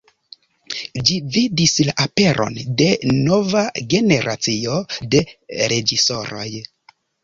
Ĝi 1.09 1.17
vidis 1.35 1.75
la 1.89 1.95
aperon 2.07 2.59
de 2.81 2.89
nova 3.19 3.65
generacio 3.95 4.83
de 5.15 5.27
reĝisoroj. 5.75 6.53